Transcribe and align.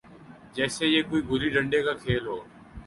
جیسے 0.55 0.83
یہ 0.87 1.01
کوئی 1.09 1.21
گلی 1.29 1.49
ڈنڈے 1.55 1.79
کا 1.85 1.93
کھیل 2.03 2.23
ہو۔ 2.27 2.37